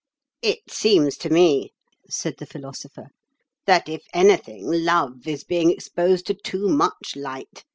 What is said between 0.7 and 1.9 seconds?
seems to me,"